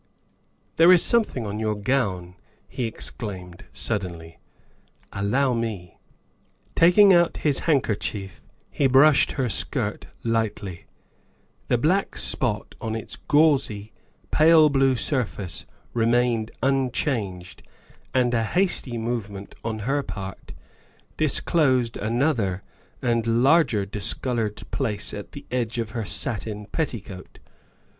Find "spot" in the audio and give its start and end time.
12.17-12.73